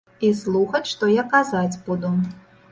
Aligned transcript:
І 0.27 0.29
слухаць, 0.39 0.89
што 0.93 1.11
я 1.21 1.27
казаць 1.37 1.81
буду. 1.91 2.15